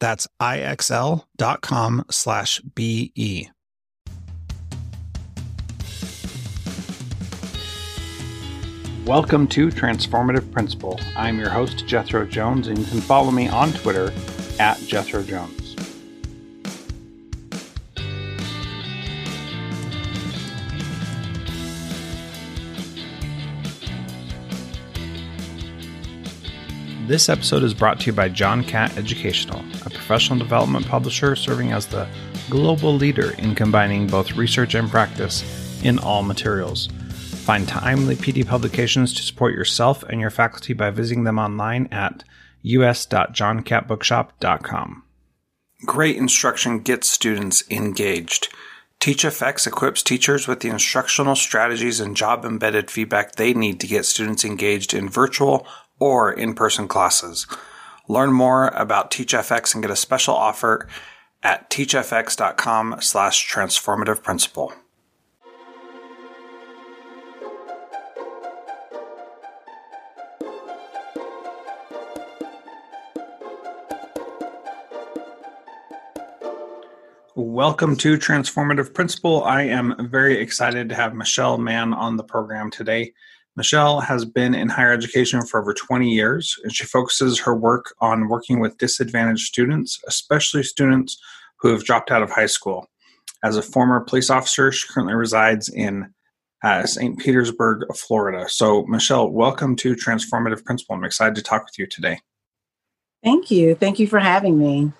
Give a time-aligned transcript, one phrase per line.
[0.00, 3.50] That's ixl.com slash BE.
[9.04, 11.00] Welcome to Transformative Principal.
[11.16, 14.12] I'm your host, Jethro Jones, and you can follow me on Twitter
[14.60, 15.67] at Jethro Jones.
[27.08, 31.72] This episode is brought to you by John Catt Educational, a professional development publisher serving
[31.72, 32.06] as the
[32.50, 35.42] global leader in combining both research and practice
[35.82, 36.88] in all materials.
[37.46, 42.24] Find timely PD publications to support yourself and your faculty by visiting them online at
[42.62, 45.02] us.johncattbookshop.com.
[45.86, 48.48] Great instruction gets students engaged.
[49.00, 54.04] TeachFX equips teachers with the instructional strategies and job embedded feedback they need to get
[54.04, 55.66] students engaged in virtual
[55.98, 57.46] or in-person classes.
[58.08, 60.88] Learn more about TeachFX and get a special offer
[61.42, 64.72] at teachfx.com slash transformative principal.
[77.40, 79.44] Welcome to Transformative Principal.
[79.44, 83.12] I am very excited to have Michelle Mann on the program today.
[83.58, 87.92] Michelle has been in higher education for over 20 years, and she focuses her work
[88.00, 91.20] on working with disadvantaged students, especially students
[91.58, 92.88] who have dropped out of high school.
[93.42, 96.14] As a former police officer, she currently resides in
[96.62, 97.18] uh, St.
[97.18, 98.48] Petersburg, Florida.
[98.48, 100.94] So, Michelle, welcome to Transformative Principal.
[100.94, 102.20] I'm excited to talk with you today.
[103.24, 103.74] Thank you.
[103.74, 104.92] Thank you for having me.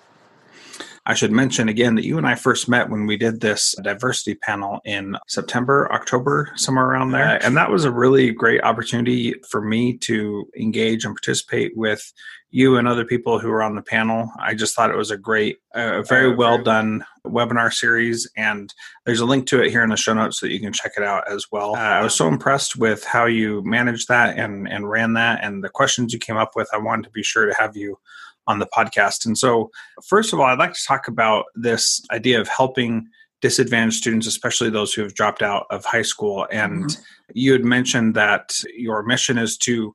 [1.05, 4.35] I should mention again that you and I first met when we did this diversity
[4.35, 7.43] panel in September, October, somewhere around there.
[7.43, 12.13] And that was a really great opportunity for me to engage and participate with
[12.51, 14.31] you and other people who were on the panel.
[14.39, 18.29] I just thought it was a great, a very well done webinar series.
[18.35, 18.73] And
[19.05, 20.93] there's a link to it here in the show notes so that you can check
[20.97, 21.75] it out as well.
[21.75, 25.63] Uh, I was so impressed with how you managed that and, and ran that and
[25.63, 26.67] the questions you came up with.
[26.73, 27.99] I wanted to be sure to have you
[28.49, 29.25] on the podcast.
[29.25, 29.69] And so,
[30.05, 33.07] first of all, I'd like to talk about this idea of helping
[33.41, 36.47] disadvantaged students, especially those who have dropped out of high school.
[36.51, 37.01] And mm-hmm.
[37.33, 39.93] you had mentioned that your mission is to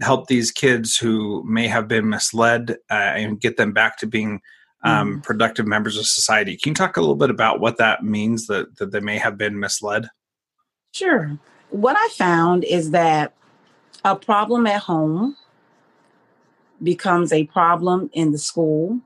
[0.00, 4.40] help these kids who may have been misled uh, and get them back to being
[4.84, 5.22] um, mm.
[5.22, 6.56] productive members of society.
[6.56, 9.38] Can you talk a little bit about what that means that, that they may have
[9.38, 10.08] been misled?
[10.92, 11.38] Sure.
[11.70, 13.32] What I found is that
[14.04, 15.36] a problem at home
[16.82, 19.00] becomes a problem in the school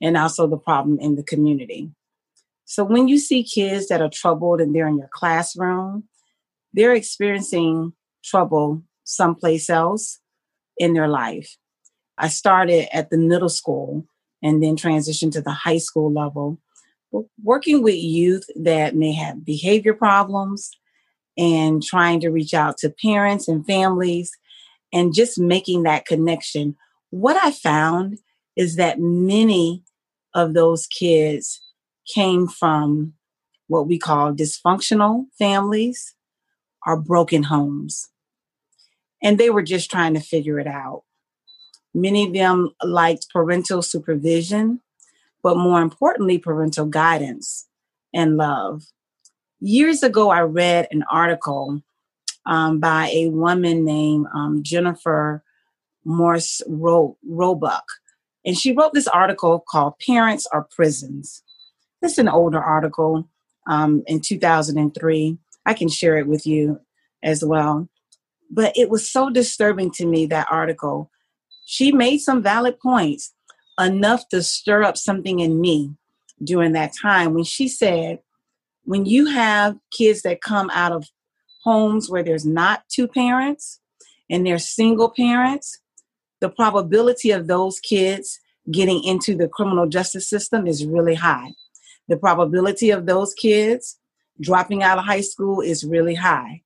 [0.00, 1.90] and also the problem in the community.
[2.64, 6.04] So when you see kids that are troubled and they're in your classroom,
[6.72, 7.92] they're experiencing
[8.24, 10.20] trouble someplace else
[10.78, 11.56] in their life.
[12.16, 14.06] I started at the middle school
[14.42, 16.60] and then transitioned to the high school level,
[17.42, 20.70] working with youth that may have behavior problems
[21.36, 24.30] and trying to reach out to parents and families
[24.92, 26.76] and just making that connection.
[27.10, 28.18] What I found
[28.56, 29.82] is that many
[30.34, 31.60] of those kids
[32.12, 33.14] came from
[33.68, 36.14] what we call dysfunctional families
[36.86, 38.08] or broken homes.
[39.22, 41.04] And they were just trying to figure it out.
[41.94, 44.80] Many of them liked parental supervision,
[45.42, 47.68] but more importantly, parental guidance
[48.14, 48.84] and love.
[49.60, 51.82] Years ago, I read an article
[52.46, 55.42] um, by a woman named um, Jennifer
[56.04, 57.84] Morse Ro- Roebuck.
[58.44, 61.42] And she wrote this article called Parents or Prisons.
[62.00, 63.28] This is an older article
[63.66, 65.38] um, in 2003.
[65.66, 66.80] I can share it with you
[67.22, 67.88] as well.
[68.50, 71.10] But it was so disturbing to me, that article.
[71.66, 73.32] She made some valid points,
[73.78, 75.94] enough to stir up something in me
[76.42, 78.18] during that time when she said,
[78.84, 81.06] when you have kids that come out of
[81.62, 83.80] homes where there's not two parents
[84.30, 85.80] and they're single parents,
[86.40, 88.40] the probability of those kids
[88.70, 91.50] getting into the criminal justice system is really high.
[92.08, 93.98] The probability of those kids
[94.40, 96.62] dropping out of high school is really high.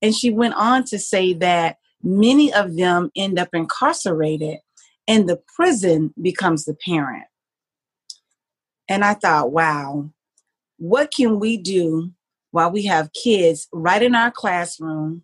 [0.00, 4.58] And she went on to say that many of them end up incarcerated
[5.06, 7.24] and the prison becomes the parent.
[8.88, 10.10] And I thought, wow,
[10.78, 12.12] what can we do
[12.50, 15.22] while we have kids right in our classroom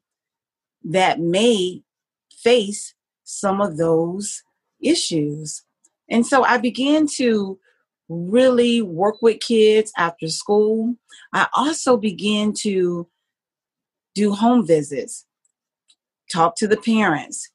[0.84, 1.82] that may
[2.30, 2.94] face
[3.24, 4.42] some of those
[4.80, 5.62] issues?
[6.08, 7.58] And so I began to
[8.08, 10.94] really work with kids after school.
[11.32, 13.08] I also began to
[14.14, 15.26] do home visits,
[16.32, 17.50] talk to the parents,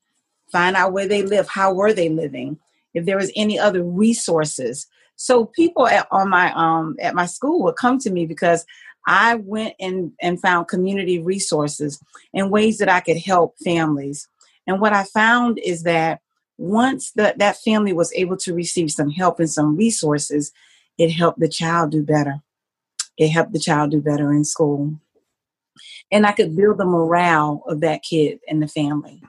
[0.52, 2.58] find out where they live, how were they living,
[2.94, 4.88] if there was any other resources.
[5.16, 8.66] So people at on my um at my school would come to me because
[9.10, 12.00] I went and, and found community resources
[12.32, 14.28] and ways that I could help families.
[14.68, 16.22] And what I found is that
[16.60, 20.52] once that, that family was able to receive some help and some resources,
[21.00, 22.36] it helped the child do better.
[23.18, 24.94] It helped the child do better in school.
[26.12, 29.24] And I could build the morale of that kid and the family.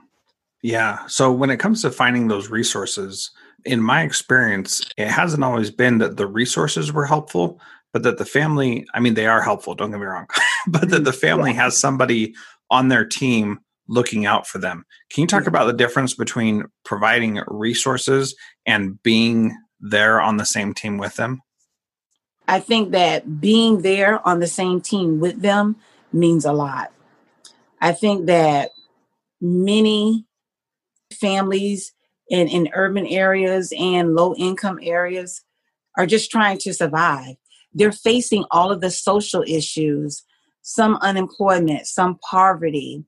[0.62, 1.06] Yeah.
[1.06, 3.30] So when it comes to finding those resources,
[3.64, 7.60] in my experience, it hasn't always been that the resources were helpful,
[7.92, 10.26] but that the family, I mean, they are helpful, don't get me wrong,
[10.66, 11.20] but that the mm-hmm.
[11.20, 12.34] family has somebody
[12.70, 14.84] on their team looking out for them.
[15.12, 20.72] Can you talk about the difference between providing resources and being there on the same
[20.74, 21.42] team with them?
[22.46, 25.76] I think that being there on the same team with them
[26.12, 26.92] means a lot.
[27.80, 28.70] I think that
[29.40, 30.26] many
[31.12, 31.92] families
[32.28, 35.42] in, in urban areas and low income areas
[35.96, 37.36] are just trying to survive.
[37.74, 40.24] They're facing all of the social issues,
[40.62, 43.04] some unemployment, some poverty,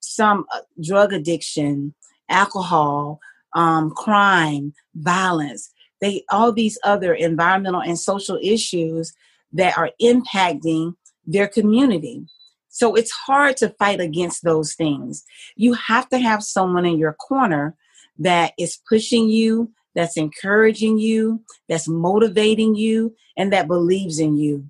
[0.00, 1.94] some uh, drug addiction,
[2.28, 3.20] alcohol,
[3.54, 5.70] um, crime, violence.
[6.00, 9.12] They all these other environmental and social issues
[9.52, 10.94] that are impacting
[11.26, 12.26] their community.
[12.68, 15.24] So it's hard to fight against those things.
[15.54, 17.76] You have to have someone in your corner
[18.18, 24.68] that is pushing you, that's encouraging you, that's motivating you, and that believes in you.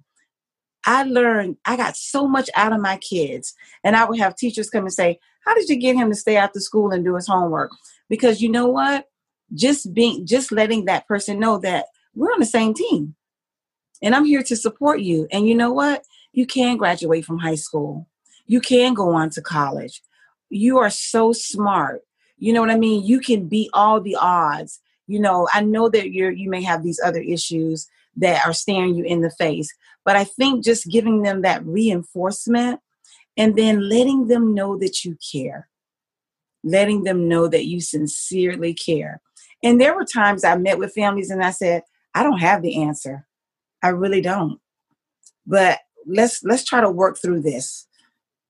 [0.87, 3.55] I learned, I got so much out of my kids.
[3.82, 6.37] And I would have teachers come and say, How did you get him to stay
[6.37, 7.71] after school and do his homework?
[8.09, 9.06] Because you know what?
[9.55, 13.15] Just being, just letting that person know that we're on the same team.
[14.03, 15.27] And I'm here to support you.
[15.32, 16.05] And you know what?
[16.32, 18.06] You can graduate from high school.
[18.47, 20.03] You can go on to college.
[20.50, 22.03] You are so smart.
[22.37, 23.06] You know what I mean?
[23.06, 24.81] You can beat all the odds.
[25.06, 28.95] You know, I know that you're you may have these other issues that are staring
[28.95, 29.73] you in the face,
[30.05, 32.81] but I think just giving them that reinforcement
[33.37, 35.69] and then letting them know that you care.
[36.63, 39.20] Letting them know that you sincerely care.
[39.63, 41.82] And there were times I met with families and I said,
[42.15, 43.27] I don't have the answer.
[43.82, 44.61] I really don't.
[45.46, 47.87] But let's let's try to work through this.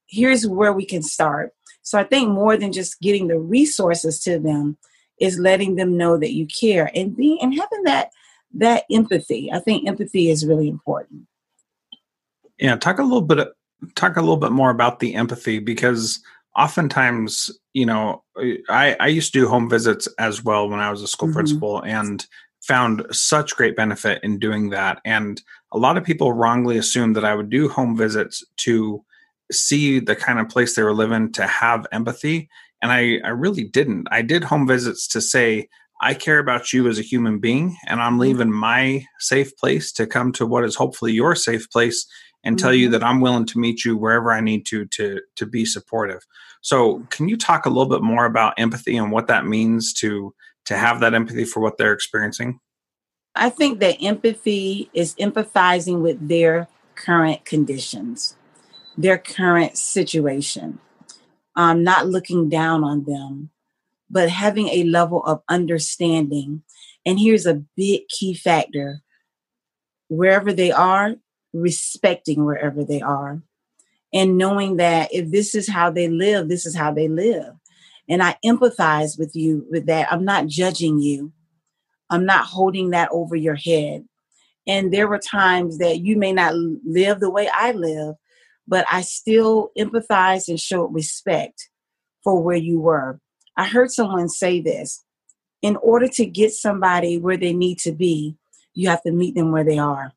[0.07, 1.53] Here's where we can start.
[1.83, 4.77] So I think more than just getting the resources to them
[5.21, 8.11] is letting them know that you care and being and having that
[8.55, 9.51] that empathy.
[9.53, 11.23] I think empathy is really important.
[12.59, 13.49] Yeah, talk a little bit
[13.95, 16.23] talk a little bit more about the empathy because
[16.57, 18.23] oftentimes, you know,
[18.69, 21.35] I I used to do home visits as well when I was a school mm-hmm.
[21.35, 22.25] principal and
[22.63, 25.43] found such great benefit in doing that and
[25.73, 29.05] a lot of people wrongly assume that I would do home visits to
[29.53, 32.49] see the kind of place they were living to have empathy
[32.85, 35.69] and I, I really didn't i did home visits to say
[36.03, 38.21] i care about you as a human being and i'm mm-hmm.
[38.21, 42.07] leaving my safe place to come to what is hopefully your safe place
[42.45, 42.81] and tell mm-hmm.
[42.81, 46.21] you that i'm willing to meet you wherever i need to to to be supportive
[46.61, 50.35] so can you talk a little bit more about empathy and what that means to
[50.67, 52.61] to have that empathy for what they're experiencing
[53.35, 58.37] i think that empathy is empathizing with their current conditions
[58.97, 60.79] their current situation,
[61.57, 63.51] um, not looking down on them,
[64.11, 66.63] but having a level of understanding.
[67.07, 69.01] And here's a big key factor
[70.09, 71.15] wherever they are,
[71.53, 73.43] respecting wherever they are,
[74.13, 77.55] and knowing that if this is how they live, this is how they live.
[78.09, 80.13] And I empathize with you with that.
[80.13, 81.33] I'm not judging you.
[82.11, 84.05] I'm not holding that over your head.
[84.67, 88.15] And there were times that you may not live the way I live,
[88.67, 91.69] but I still empathize and show respect
[92.23, 93.21] for where you were.
[93.57, 95.05] I heard someone say this
[95.63, 98.37] in order to get somebody where they need to be,
[98.75, 100.13] you have to meet them where they are.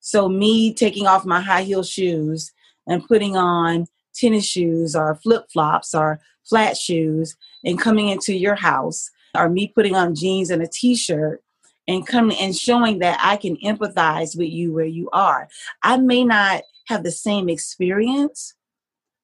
[0.00, 2.52] So, me taking off my high heel shoes
[2.86, 8.54] and putting on tennis shoes or flip flops or flat shoes and coming into your
[8.54, 11.42] house, or me putting on jeans and a t shirt
[11.86, 15.48] and coming and showing that I can empathize with you where you are.
[15.82, 18.54] I may not have the same experience,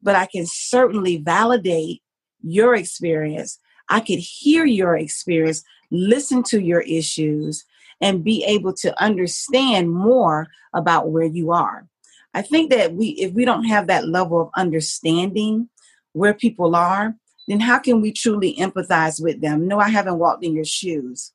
[0.02, 2.02] but I can certainly validate
[2.42, 3.58] your experience.
[3.88, 7.64] I could hear your experience, listen to your issues,
[8.00, 11.86] and be able to understand more about where you are.
[12.34, 15.68] I think that we if we don't have that level of understanding
[16.12, 17.14] where people are,
[17.48, 19.68] then how can we truly empathize with them?
[19.68, 21.32] No, I haven't walked in your shoes.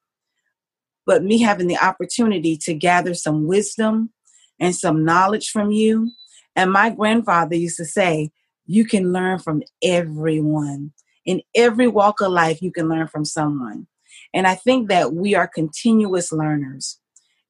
[1.05, 4.11] But me having the opportunity to gather some wisdom
[4.59, 6.11] and some knowledge from you.
[6.59, 8.31] And my grandfather used to say,
[8.65, 10.91] you can learn from everyone.
[11.25, 13.87] In every walk of life, you can learn from someone.
[14.33, 16.99] And I think that we are continuous learners.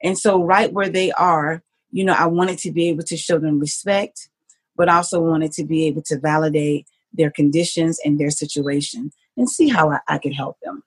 [0.03, 3.39] And so, right where they are, you know, I wanted to be able to show
[3.39, 4.29] them respect,
[4.75, 9.69] but also wanted to be able to validate their conditions and their situation and see
[9.69, 10.83] how I, I could help them.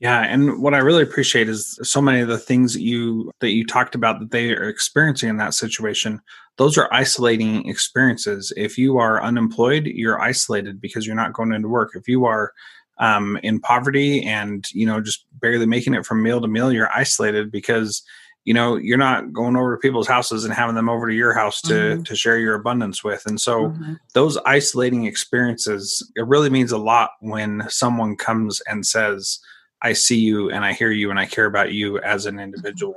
[0.00, 3.50] Yeah, and what I really appreciate is so many of the things that you that
[3.50, 6.20] you talked about that they are experiencing in that situation.
[6.56, 8.52] Those are isolating experiences.
[8.56, 11.92] If you are unemployed, you're isolated because you're not going into work.
[11.94, 12.52] If you are
[12.98, 16.94] um, in poverty and you know just barely making it from meal to meal, you're
[16.94, 18.02] isolated because
[18.44, 21.34] you know you're not going over to people's houses and having them over to your
[21.34, 22.02] house to mm-hmm.
[22.04, 23.94] to share your abundance with and so mm-hmm.
[24.14, 29.40] those isolating experiences it really means a lot when someone comes and says
[29.82, 32.96] i see you and i hear you and i care about you as an individual.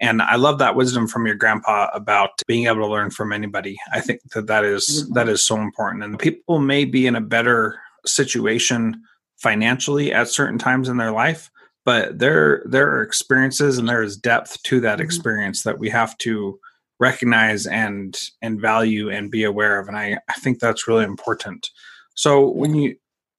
[0.00, 3.76] And i love that wisdom from your grandpa about being able to learn from anybody.
[3.92, 5.14] I think that that is, mm-hmm.
[5.14, 6.04] that is so important.
[6.04, 9.02] And people may be in a better situation
[9.36, 11.50] financially at certain times in their life
[11.86, 15.04] but there there are experiences and there is depth to that mm-hmm.
[15.04, 16.58] experience that we have to
[16.98, 19.88] recognize and and value and be aware of.
[19.88, 21.70] And i i think that's really important.
[22.14, 22.96] So when you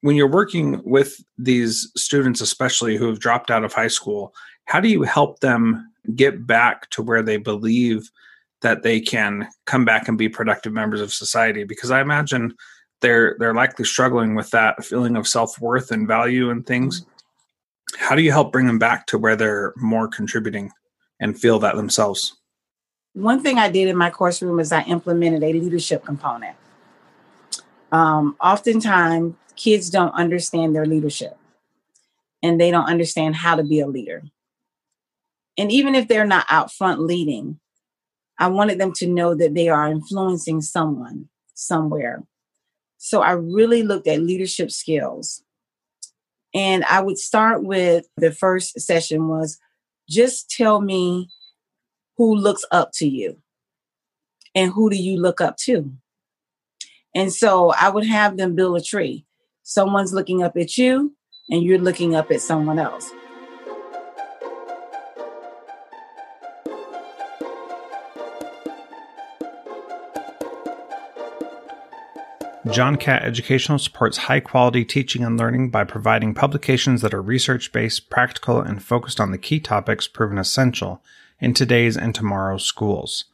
[0.08, 4.34] when you're working with these students especially who have dropped out of high school
[4.66, 8.10] how do you help them get back to where they believe
[8.62, 12.54] that they can come back and be productive members of society because i imagine
[13.02, 17.12] they're they're likely struggling with that feeling of self-worth and value and things mm-hmm
[17.96, 20.72] how do you help bring them back to where they're more contributing
[21.20, 22.38] and feel that themselves?
[23.14, 26.56] One thing I did in my course room is I implemented a leadership component.
[27.92, 31.38] Um, oftentimes, kids don't understand their leadership
[32.42, 34.24] and they don't understand how to be a leader.
[35.58, 37.60] And even if they're not out front leading,
[38.40, 42.24] I wanted them to know that they are influencing someone somewhere.
[42.98, 45.44] So I really looked at leadership skills
[46.54, 49.60] and I would start with the first session was
[50.10, 51.30] just tell me
[52.16, 53.38] who looks up to you
[54.56, 55.92] and who do you look up to?
[57.14, 59.27] And so I would have them build a tree.
[59.70, 61.14] Someone's looking up at you
[61.50, 63.12] and you're looking up at someone else.
[72.72, 77.74] John Catt Educational supports high quality teaching and learning by providing publications that are research
[77.74, 81.04] based, practical, and focused on the key topics proven essential
[81.42, 83.26] in today's and tomorrow's schools.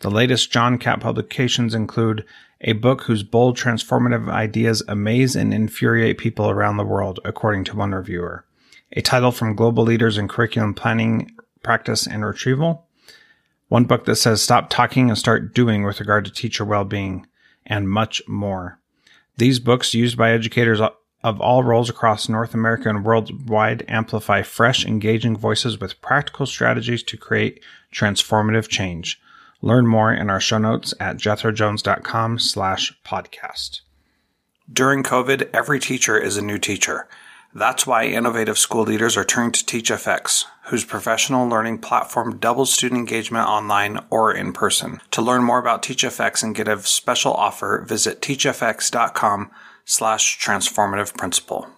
[0.00, 2.26] The latest John Catt publications include
[2.60, 7.76] a book whose bold, transformative ideas amaze and infuriate people around the world, according to
[7.76, 8.44] one reviewer,
[8.92, 11.30] a title from global leaders in curriculum planning,
[11.62, 12.86] practice, and retrieval,
[13.68, 17.26] one book that says stop talking and start doing with regard to teacher well being
[17.66, 18.80] and much more.
[19.36, 20.80] These books, used by educators
[21.22, 27.02] of all roles across North America and worldwide, amplify fresh, engaging voices with practical strategies
[27.04, 27.62] to create
[27.92, 29.20] transformative change.
[29.60, 33.80] Learn more in our show notes at jethrojones.com slash podcast.
[34.72, 37.08] During COVID, every teacher is a new teacher.
[37.54, 42.98] That's why innovative school leaders are turning to TeachFX, whose professional learning platform doubles student
[42.98, 45.00] engagement online or in person.
[45.12, 49.50] To learn more about TeachFX and get a special offer, visit teachfx.com
[49.86, 51.68] slash transformative principal.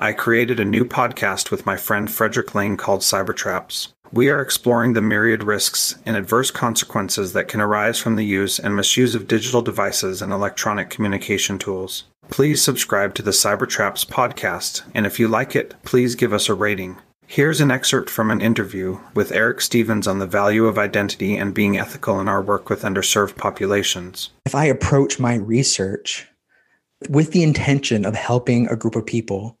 [0.00, 3.88] I created a new podcast with my friend Frederick Lane called Cybertraps.
[4.12, 8.60] We are exploring the myriad risks and adverse consequences that can arise from the use
[8.60, 12.04] and misuse of digital devices and electronic communication tools.
[12.30, 16.54] Please subscribe to the Cybertraps podcast, and if you like it, please give us a
[16.54, 16.98] rating.
[17.26, 21.52] Here's an excerpt from an interview with Eric Stevens on the value of identity and
[21.52, 24.30] being ethical in our work with underserved populations.
[24.46, 26.28] If I approach my research
[27.10, 29.57] with the intention of helping a group of people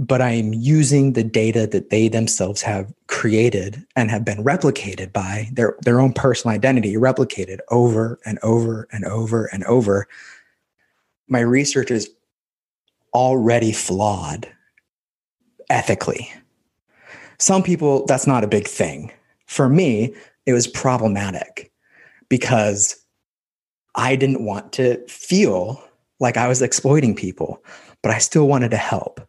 [0.00, 5.12] but I am using the data that they themselves have created and have been replicated
[5.12, 10.08] by their, their own personal identity, replicated over and over and over and over.
[11.28, 12.08] My research is
[13.12, 14.48] already flawed
[15.68, 16.32] ethically.
[17.38, 19.12] Some people, that's not a big thing.
[19.44, 20.14] For me,
[20.46, 21.70] it was problematic
[22.30, 22.96] because
[23.96, 25.84] I didn't want to feel
[26.20, 27.62] like I was exploiting people,
[28.02, 29.20] but I still wanted to help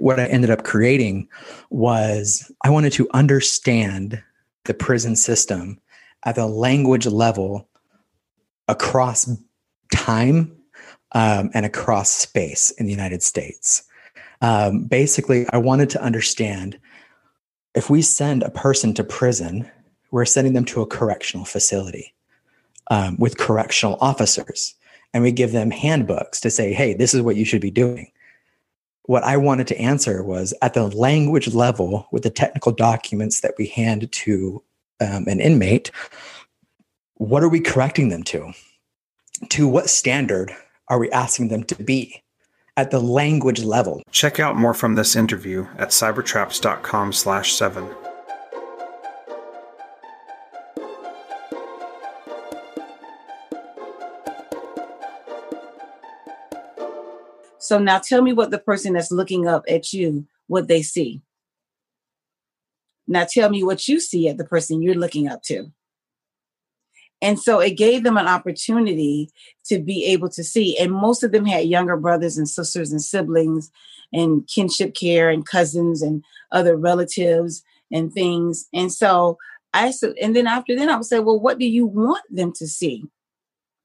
[0.00, 1.28] what I ended up creating
[1.70, 4.22] was I wanted to understand
[4.64, 5.80] the prison system
[6.24, 7.68] at the language level
[8.68, 9.30] across
[9.94, 10.56] time
[11.12, 13.82] um, and across space in the United States.
[14.40, 16.78] Um, basically, I wanted to understand
[17.74, 19.70] if we send a person to prison,
[20.10, 22.14] we're sending them to a correctional facility
[22.90, 24.74] um, with correctional officers.
[25.14, 28.10] And we give them handbooks to say, hey, this is what you should be doing
[29.08, 33.54] what I wanted to answer was at the language level with the technical documents that
[33.56, 34.62] we hand to
[35.00, 35.90] um, an inmate,
[37.14, 38.52] what are we correcting them to?
[39.48, 40.54] To what standard
[40.88, 42.22] are we asking them to be
[42.76, 44.02] at the language level?
[44.10, 47.88] Check out more from this interview at cybertraps.com slash seven.
[57.68, 61.20] So now tell me what the person that's looking up at you, what they see.
[63.06, 65.70] Now tell me what you see at the person you're looking up to.
[67.20, 69.28] And so it gave them an opportunity
[69.66, 70.78] to be able to see.
[70.78, 73.70] And most of them had younger brothers and sisters and siblings
[74.14, 78.66] and kinship care and cousins and other relatives and things.
[78.72, 79.36] And so
[79.74, 82.50] I said, and then after then I would say, well, what do you want them
[82.52, 83.04] to see?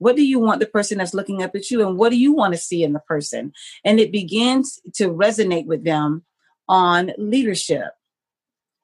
[0.04, 2.34] What do you want the person that's looking up at you, and what do you
[2.34, 3.54] want to see in the person?
[3.86, 6.26] And it begins to resonate with them
[6.68, 7.92] on leadership.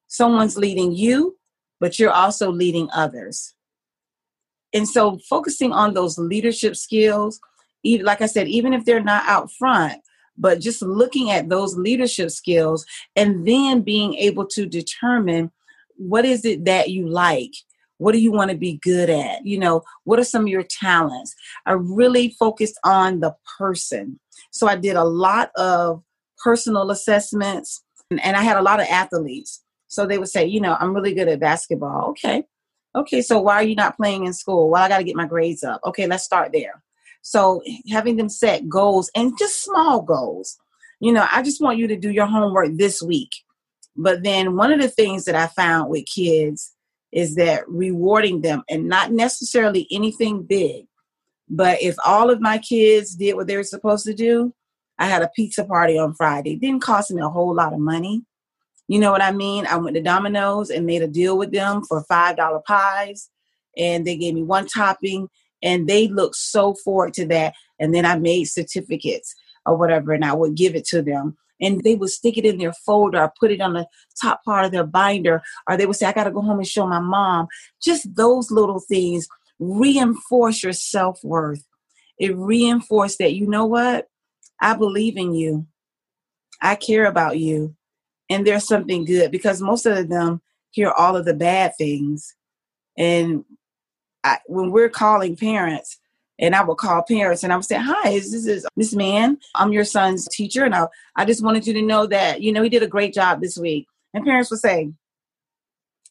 [0.07, 1.37] Someone's leading you,
[1.81, 3.53] but you're also leading others.
[4.73, 7.41] And so, focusing on those leadership skills,
[7.83, 10.01] even like I said, even if they're not out front,
[10.37, 12.85] but just looking at those leadership skills
[13.17, 15.51] and then being able to determine
[15.97, 17.51] what is it that you like
[17.99, 19.45] what do you want to be good at?
[19.45, 21.35] You know, what are some of your talents?
[21.65, 24.19] I really focused on the person.
[24.51, 26.01] So I did a lot of
[26.43, 29.63] personal assessments and, and I had a lot of athletes.
[29.87, 32.09] So they would say, you know, I'm really good at basketball.
[32.11, 32.43] Okay.
[32.95, 34.69] Okay, so why are you not playing in school?
[34.69, 35.81] Well, I got to get my grades up.
[35.85, 36.81] Okay, let's start there.
[37.21, 40.57] So having them set goals and just small goals.
[40.99, 43.29] You know, I just want you to do your homework this week.
[43.95, 46.73] But then one of the things that I found with kids
[47.11, 50.85] is that rewarding them and not necessarily anything big.
[51.49, 54.53] But if all of my kids did what they were supposed to do,
[54.99, 56.53] I had a pizza party on Friday.
[56.53, 58.23] It didn't cost me a whole lot of money.
[58.87, 59.65] You know what I mean?
[59.65, 63.29] I went to Domino's and made a deal with them for $5 pies,
[63.77, 65.29] and they gave me one topping,
[65.63, 67.53] and they looked so forward to that.
[67.79, 71.81] And then I made certificates or whatever, and I would give it to them and
[71.83, 73.87] they would stick it in their folder or put it on the
[74.21, 76.67] top part of their binder, or they would say, I got to go home and
[76.67, 77.47] show my mom.
[77.81, 79.27] Just those little things
[79.59, 81.63] reinforce your self worth.
[82.17, 84.07] It reinforced that, you know what?
[84.61, 85.67] I believe in you.
[86.61, 87.75] I care about you.
[88.29, 90.41] And there's something good because most of them
[90.71, 92.35] hear all of the bad things.
[92.97, 93.45] And
[94.23, 95.97] I, when we're calling parents,
[96.39, 99.37] and I would call parents and I would say, "Hi, this is Miss Mann.
[99.55, 102.63] I'm your son's teacher, and I I just wanted you to know that you know
[102.63, 104.91] he did a great job this week." And parents would say,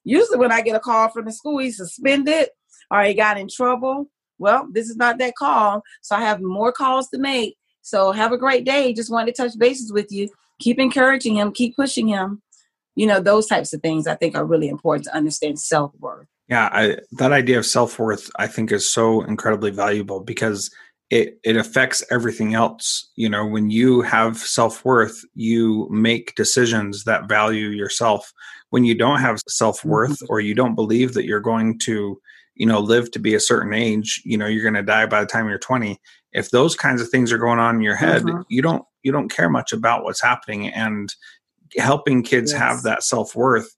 [0.04, 2.50] "Usually, when I get a call from the school, he's suspended
[2.90, 4.10] or he got in trouble.
[4.38, 7.56] Well, this is not that call, so I have more calls to make.
[7.82, 8.92] So have a great day.
[8.92, 10.28] Just wanted to touch bases with you.
[10.60, 11.52] Keep encouraging him.
[11.52, 12.42] Keep pushing him.
[12.94, 16.28] You know, those types of things I think are really important to understand self worth."
[16.48, 20.70] Yeah, I, that idea of self worth, I think, is so incredibly valuable because
[21.10, 23.10] it it affects everything else.
[23.16, 28.32] You know, when you have self worth, you make decisions that value yourself.
[28.70, 30.26] When you don't have self worth, mm-hmm.
[30.30, 32.18] or you don't believe that you're going to,
[32.54, 35.20] you know, live to be a certain age, you know, you're going to die by
[35.20, 36.00] the time you're 20.
[36.32, 38.42] If those kinds of things are going on in your head, mm-hmm.
[38.48, 41.14] you don't you don't care much about what's happening and
[41.76, 42.60] helping kids yes.
[42.60, 43.74] have that self-worth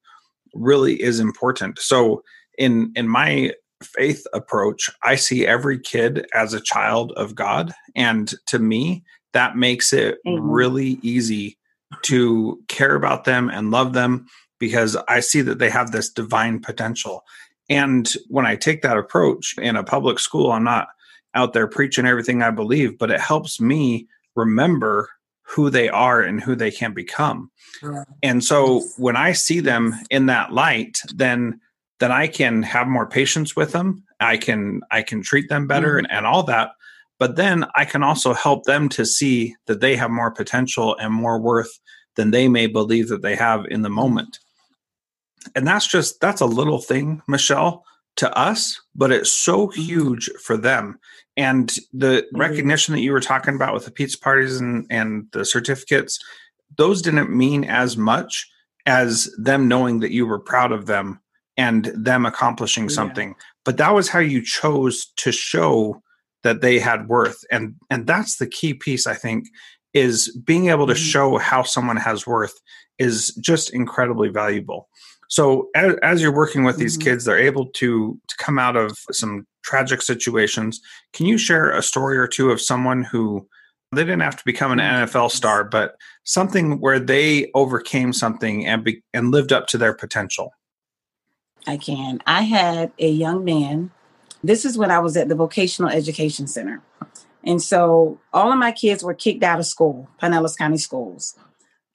[0.54, 2.22] really is important so
[2.60, 7.72] in in my faith approach i see every kid as a child of god.
[7.96, 11.56] And to me that makes it really easy
[12.02, 14.26] to care about them and love them
[14.58, 17.24] because i see that they have this divine potential.
[17.68, 20.88] And when i take that approach in a public school i'm not
[21.34, 25.08] out there preaching everything i believe but it helps me remember
[25.50, 27.50] who they are and who they can become.
[28.22, 31.60] And so when I see them in that light, then
[32.00, 34.04] then I can have more patience with them.
[34.18, 36.06] I can I can treat them better mm-hmm.
[36.06, 36.72] and, and all that.
[37.18, 41.12] But then I can also help them to see that they have more potential and
[41.12, 41.70] more worth
[42.16, 44.38] than they may believe that they have in the moment.
[45.54, 47.84] And that's just that's a little thing, Michelle,
[48.16, 49.80] to us, but it's so mm-hmm.
[49.80, 50.98] huge for them
[51.36, 52.40] and the mm-hmm.
[52.40, 56.18] recognition that you were talking about with the pizza parties and and the certificates
[56.76, 58.48] those didn't mean as much
[58.86, 61.20] as them knowing that you were proud of them
[61.60, 63.44] and them accomplishing something yeah.
[63.64, 66.00] but that was how you chose to show
[66.42, 69.44] that they had worth and and that's the key piece i think
[69.92, 71.02] is being able to mm-hmm.
[71.02, 72.54] show how someone has worth
[72.98, 74.88] is just incredibly valuable
[75.28, 77.10] so as, as you're working with these mm-hmm.
[77.10, 80.80] kids they're able to to come out of some tragic situations.
[81.12, 83.46] Can you share a story or two of someone who
[83.92, 88.84] they didn't have to become an NFL star, but something where they overcame something and
[88.84, 90.52] be, and lived up to their potential?
[91.66, 92.20] I can.
[92.26, 93.90] I had a young man.
[94.42, 96.82] This is when I was at the vocational education center.
[97.44, 101.36] And so all of my kids were kicked out of school, Pinellas County schools.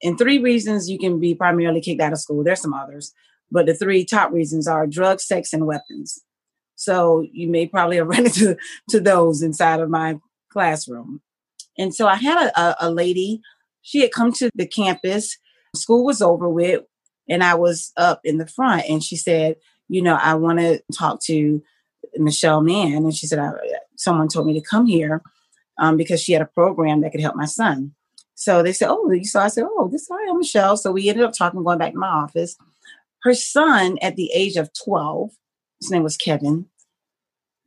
[0.04, 2.44] And three reasons you can be primarily kicked out of school.
[2.44, 3.14] There's some others,
[3.52, 6.24] but the three top reasons are drugs, sex, and weapons.
[6.76, 8.58] So you may probably have run into
[8.90, 10.18] to those inside of my
[10.52, 11.22] classroom.
[11.78, 13.42] And so I had a, a lady,
[13.82, 15.38] she had come to the campus,
[15.76, 16.82] school was over with,
[17.30, 18.84] and I was up in the front.
[18.90, 19.58] And she said,
[19.88, 21.62] You know, I want to talk to
[22.16, 22.94] Michelle Mann.
[22.94, 23.40] And she said,
[23.96, 25.22] Someone told me to come here
[25.78, 27.94] um, because she had a program that could help my son.
[28.36, 30.78] So they said, Oh, so I said, Oh, this is I am Michelle.
[30.78, 32.56] So we ended up talking, going back to my office.
[33.24, 35.32] Her son, at the age of 12,
[35.82, 36.68] his name was Kevin,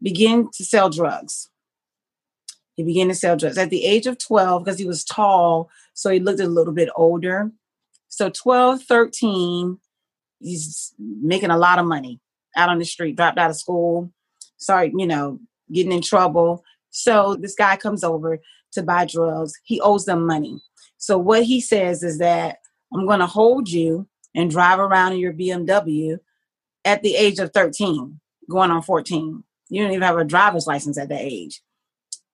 [0.01, 1.51] began to sell drugs.
[2.75, 6.11] He began to sell drugs at the age of 12 because he was tall, so
[6.11, 7.51] he looked a little bit older.
[8.09, 9.79] So 12, 13,
[10.41, 12.21] he's making a lot of money
[12.57, 14.13] out on the street, dropped out of school,
[14.57, 15.39] started, you know,
[15.73, 16.65] getting in trouble.
[16.91, 18.39] So this guy comes over
[18.73, 19.53] to buy drugs.
[19.65, 20.61] He owes them money.
[20.97, 22.59] So what he says is that
[22.93, 26.19] I'm going to hold you and drive around in your BMW
[26.85, 29.45] at the age of 13, going on 14.
[29.69, 31.61] You don't even have a driver's license at that age.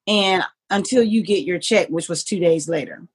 [0.06, 3.06] And until you get your check, which was two days later.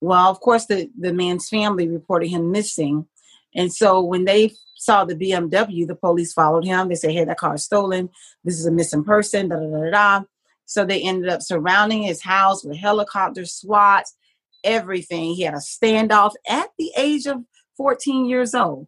[0.00, 3.06] Well, of course, the, the man's family reported him missing.
[3.54, 6.88] And so when they saw the BMW, the police followed him.
[6.88, 8.10] They said, hey, that car is stolen.
[8.44, 10.24] This is a missing person, da da da da.
[10.66, 14.14] So they ended up surrounding his house with helicopters, SWATs,
[14.62, 15.34] everything.
[15.34, 17.42] He had a standoff at the age of
[17.76, 18.86] 14 years old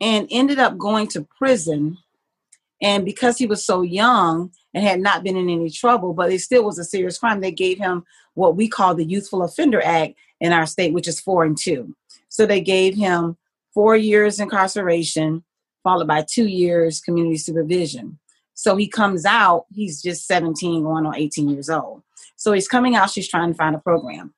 [0.00, 1.98] and ended up going to prison.
[2.80, 6.40] And because he was so young and had not been in any trouble, but it
[6.40, 8.04] still was a serious crime, they gave him
[8.38, 11.94] what we call the Youthful Offender Act in our state, which is four and two.
[12.28, 13.36] So they gave him
[13.74, 15.42] four years incarceration,
[15.82, 18.18] followed by two years community supervision.
[18.54, 22.02] So he comes out, he's just 17, going on 18 years old.
[22.36, 24.32] So he's coming out, she's trying to find a program.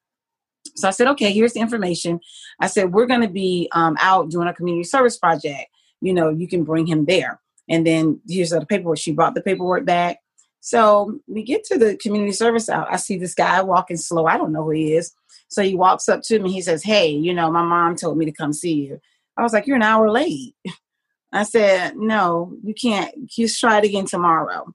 [0.77, 2.21] So I said, okay, here's the information.
[2.59, 5.67] I said, we're going to be um, out doing a community service project.
[6.01, 7.39] You know, you can bring him there.
[7.69, 8.99] And then here's the paperwork.
[8.99, 10.19] She brought the paperwork back.
[10.61, 12.93] So we get to the community service out.
[12.93, 14.27] I see this guy walking slow.
[14.27, 15.13] I don't know who he is.
[15.49, 16.53] So he walks up to me.
[16.53, 19.01] He says, Hey, you know, my mom told me to come see you.
[19.37, 20.55] I was like, You're an hour late.
[21.33, 23.27] I said, No, you can't.
[23.27, 24.73] Just try it again tomorrow.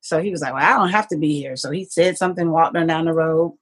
[0.00, 1.56] So he was like, Well, I don't have to be here.
[1.56, 3.56] So he said something, walked on down the road.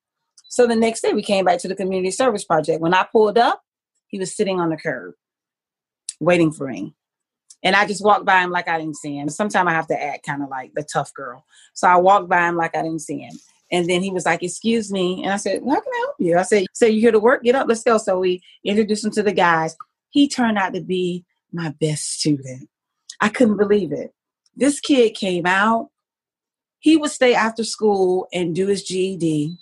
[0.48, 2.80] So the next day we came back to the community service project.
[2.80, 3.62] When I pulled up,
[4.08, 5.14] he was sitting on the curb
[6.20, 6.94] waiting for me.
[7.62, 9.29] And I just walked by him like I didn't see him.
[9.29, 11.44] Sometimes I have to act kind of like the tough girl.
[11.75, 13.35] So I walked by him like I didn't see him.
[13.71, 15.23] And then he was like, Excuse me.
[15.23, 16.38] And I said, How can I help you?
[16.38, 17.42] I said, So you here to work?
[17.42, 17.99] Get up, let's go.
[17.99, 19.77] So we introduced him to the guys.
[20.11, 22.68] He turned out to be my best student.
[23.21, 24.14] I couldn't believe it.
[24.57, 25.90] This kid came out.
[26.81, 29.57] He would stay after school and do his GED.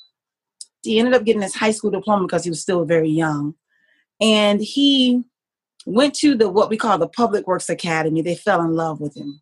[0.83, 3.55] He ended up getting his high school diploma because he was still very young.
[4.21, 5.25] And he
[5.87, 8.21] went to the what we call the Public Works Academy.
[8.21, 9.41] They fell in love with him.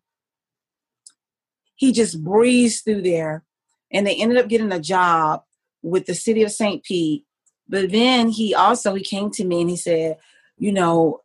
[1.75, 3.43] He just breezed through there
[3.91, 5.43] and they ended up getting a job
[5.81, 6.83] with the city of St.
[6.83, 7.25] Pete.
[7.67, 10.17] But then he also he came to me and he said,
[10.57, 11.21] you know,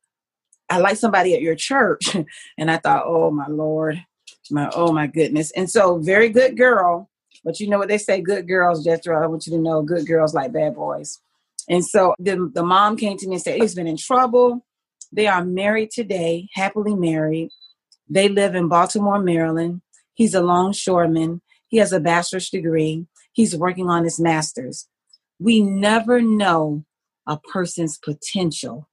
[0.68, 2.16] I like somebody at your church.
[2.58, 4.02] and I thought, oh my Lord,
[4.50, 5.52] my oh my goodness.
[5.52, 7.10] And so very good girl,
[7.44, 9.22] but you know what they say, good girls, Jethro.
[9.22, 11.20] I want you to know good girls like bad boys.
[11.68, 14.64] And so the, the mom came to me and said, he's been in trouble.
[15.12, 17.50] They are married today, happily married.
[18.08, 19.82] They live in Baltimore, Maryland.
[20.14, 21.42] He's a longshoreman.
[21.68, 23.06] He has a bachelor's degree.
[23.32, 24.88] He's working on his master's.
[25.38, 26.84] We never know
[27.26, 28.88] a person's potential.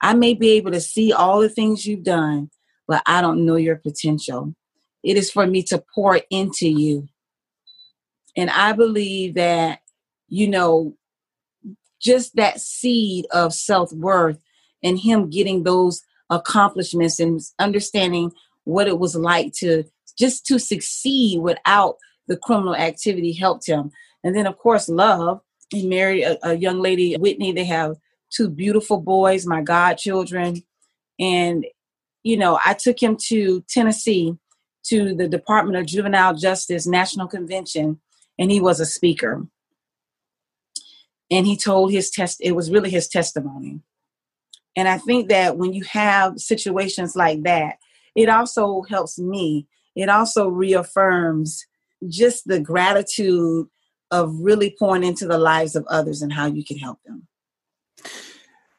[0.00, 2.50] I may be able to see all the things you've done,
[2.88, 4.54] but I don't know your potential.
[5.04, 7.08] It is for me to pour into you.
[8.36, 9.80] And I believe that,
[10.28, 10.96] you know,
[12.00, 14.41] just that seed of self worth
[14.82, 18.32] and him getting those accomplishments and understanding
[18.64, 19.84] what it was like to
[20.18, 21.96] just to succeed without
[22.28, 23.90] the criminal activity helped him.
[24.24, 25.40] And then, of course, love.
[25.70, 27.52] He married a, a young lady, Whitney.
[27.52, 27.96] They have
[28.30, 30.62] two beautiful boys, my godchildren.
[31.18, 31.66] And,
[32.22, 34.36] you know, I took him to Tennessee
[34.84, 38.00] to the Department of Juvenile Justice National Convention,
[38.38, 39.46] and he was a speaker.
[41.30, 43.80] And he told his test, it was really his testimony.
[44.76, 47.76] And I think that when you have situations like that,
[48.14, 49.66] it also helps me.
[49.94, 51.66] It also reaffirms
[52.08, 53.68] just the gratitude
[54.10, 57.26] of really pouring into the lives of others and how you can help them.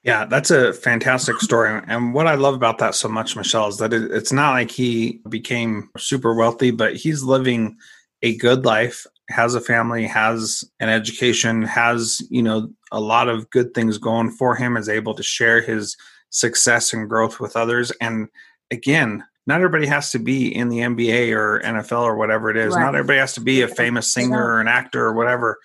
[0.03, 1.81] Yeah, that's a fantastic story.
[1.87, 5.21] And what I love about that so much, Michelle, is that it's not like he
[5.29, 7.77] became super wealthy, but he's living
[8.21, 13.49] a good life, has a family, has an education, has, you know, a lot of
[13.49, 15.97] good things going for him, is able to share his
[16.29, 17.91] success and growth with others.
[17.99, 18.29] And
[18.71, 22.73] again, not everybody has to be in the NBA or NFL or whatever it is.
[22.73, 22.81] Right.
[22.81, 25.59] Not everybody has to be a famous singer or an actor or whatever.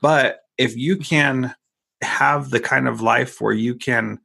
[0.00, 1.54] But if you can
[2.02, 4.18] have the kind of life where you can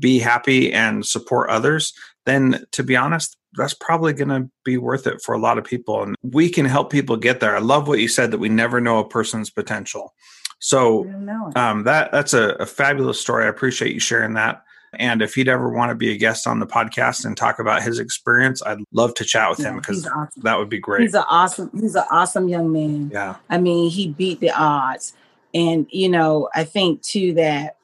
[0.00, 1.92] be happy and support others,
[2.26, 5.64] then to be honest, that's probably going to be worth it for a lot of
[5.64, 6.02] people.
[6.02, 7.54] And we can help people get there.
[7.54, 10.14] I love what you said that we never know a person's potential.
[10.60, 11.08] So
[11.56, 13.46] um, that that's a, a fabulous story.
[13.46, 14.62] I appreciate you sharing that.
[14.94, 17.82] And if he'd ever want to be a guest on the podcast and talk about
[17.82, 20.42] his experience, I'd love to chat with yeah, him because awesome.
[20.42, 21.02] that would be great.
[21.02, 23.08] He's an awesome, he's an awesome young man.
[23.12, 23.36] Yeah.
[23.48, 25.14] I mean, he beat the odds.
[25.54, 27.76] And, you know, I think too that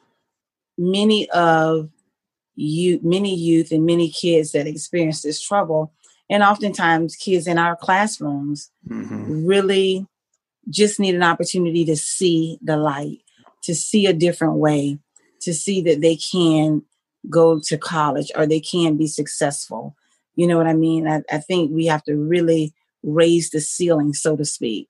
[0.76, 1.88] many of
[2.57, 5.92] you, many youth and many kids that experience this trouble,
[6.29, 9.47] and oftentimes kids in our classrooms mm-hmm.
[9.47, 10.07] really
[10.69, 13.19] just need an opportunity to see the light,
[13.62, 14.99] to see a different way,
[15.42, 16.83] to see that they can
[17.31, 19.95] go to college or they can be successful.
[20.35, 21.07] You know what I mean?
[21.07, 24.88] I, I think we have to really raise the ceiling, so to speak,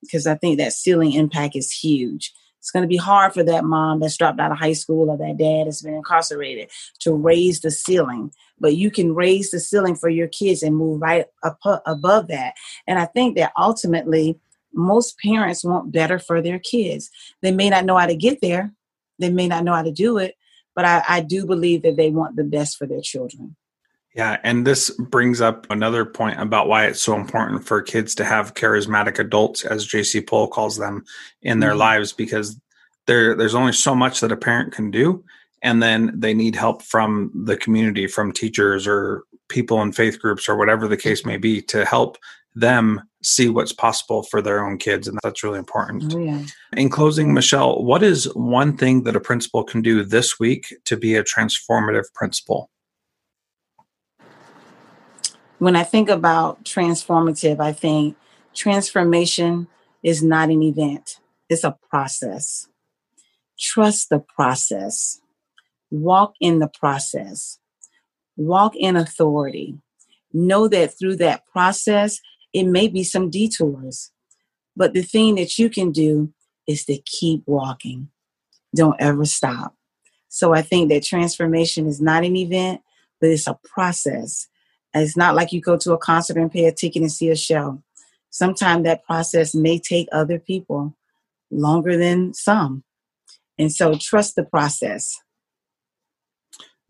[0.00, 2.32] because I think that ceiling impact is huge.
[2.60, 5.16] It's going to be hard for that mom that's dropped out of high school or
[5.16, 6.70] that dad that's been incarcerated
[7.00, 8.32] to raise the ceiling.
[8.58, 12.54] But you can raise the ceiling for your kids and move right up above that.
[12.86, 14.38] And I think that ultimately,
[14.72, 17.10] most parents want better for their kids.
[17.42, 18.72] They may not know how to get there,
[19.18, 20.36] they may not know how to do it,
[20.74, 23.56] but I, I do believe that they want the best for their children.
[24.14, 28.24] Yeah, and this brings up another point about why it's so important for kids to
[28.24, 30.20] have charismatic adults, as J.C.
[30.22, 31.04] Pohl calls them,
[31.42, 31.78] in their mm-hmm.
[31.78, 32.60] lives, because
[33.06, 35.24] there there's only so much that a parent can do,
[35.62, 40.48] and then they need help from the community, from teachers or people in faith groups
[40.48, 42.18] or whatever the case may be, to help
[42.56, 45.06] them see what's possible for their own kids.
[45.06, 46.12] And that's really important.
[46.14, 46.42] Oh, yeah.
[46.76, 50.96] In closing, Michelle, what is one thing that a principal can do this week to
[50.96, 52.70] be a transformative principal?
[55.60, 58.16] When I think about transformative, I think
[58.54, 59.68] transformation
[60.02, 61.20] is not an event,
[61.50, 62.66] it's a process.
[63.58, 65.20] Trust the process,
[65.90, 67.58] walk in the process,
[68.38, 69.76] walk in authority.
[70.32, 72.20] Know that through that process,
[72.54, 74.12] it may be some detours,
[74.74, 76.32] but the thing that you can do
[76.66, 78.08] is to keep walking.
[78.74, 79.74] Don't ever stop.
[80.28, 82.80] So I think that transformation is not an event,
[83.20, 84.46] but it's a process.
[84.94, 87.36] It's not like you go to a concert and pay a ticket and see a
[87.36, 87.82] show.
[88.30, 90.96] Sometimes that process may take other people
[91.50, 92.84] longer than some.
[93.58, 95.20] And so trust the process.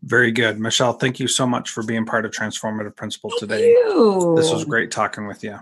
[0.03, 0.59] Very good.
[0.59, 3.67] Michelle, thank you so much for being part of Transformative Principal thank today.
[3.67, 4.33] You.
[4.35, 5.59] This was great talking with you.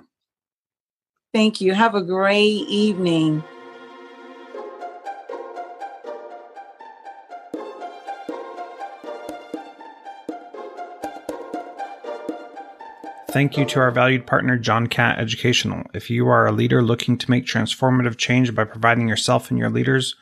[1.33, 1.73] Thank you.
[1.73, 3.43] Have a great evening.
[13.31, 15.83] Thank you to our valued partner, John Catt Educational.
[15.93, 19.69] If you are a leader looking to make transformative change by providing yourself and your
[19.69, 20.15] leaders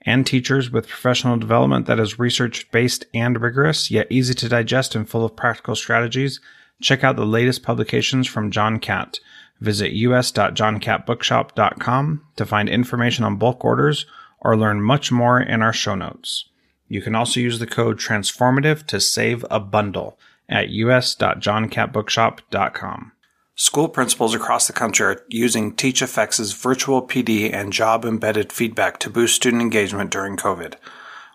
[0.00, 4.94] and teachers with professional development that is research based and rigorous, yet easy to digest
[4.94, 6.40] and full of practical strategies,
[6.80, 9.20] check out the latest publications from John Catt.
[9.60, 14.06] Visit us.johncattbookshop.com to find information on bulk orders
[14.40, 16.48] or learn much more in our show notes.
[16.88, 23.12] You can also use the code transformative to save a bundle at us.johncattbookshop.com.
[23.54, 29.10] School principals across the country are using TeachFX's virtual PD and job embedded feedback to
[29.10, 30.74] boost student engagement during COVID.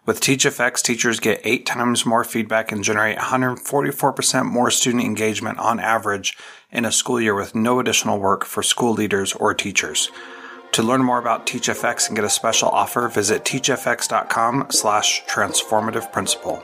[0.05, 5.79] With TeachFX, teachers get eight times more feedback and generate 144% more student engagement on
[5.79, 6.37] average
[6.71, 10.09] in a school year with no additional work for school leaders or teachers.
[10.73, 16.63] To learn more about TeachFX and get a special offer, visit teachfx.com slash transformative principal.